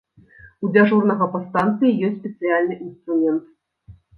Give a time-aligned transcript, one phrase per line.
[0.67, 3.45] У дзяжурнага па станцыі ёсць спецыяльны інструмент.